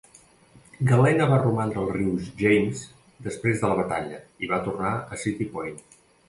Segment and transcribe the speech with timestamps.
[0.91, 2.81] "Galena" va romandre al riu James
[3.27, 5.79] després de la batalla i va tornar a City Point.